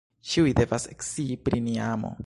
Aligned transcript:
Ĉiuj 0.29 0.53
devas 0.61 0.89
ekscii 0.95 1.39
pri 1.49 1.63
nia 1.69 1.93
amo. 1.97 2.17